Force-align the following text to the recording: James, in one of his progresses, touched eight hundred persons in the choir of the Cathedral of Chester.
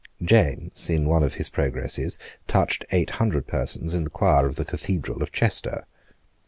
James, 0.23 0.89
in 0.89 1.05
one 1.07 1.21
of 1.21 1.35
his 1.35 1.47
progresses, 1.49 2.17
touched 2.47 2.83
eight 2.91 3.11
hundred 3.21 3.45
persons 3.45 3.93
in 3.93 4.03
the 4.03 4.09
choir 4.09 4.47
of 4.47 4.55
the 4.55 4.65
Cathedral 4.65 5.21
of 5.21 5.31
Chester. 5.31 5.85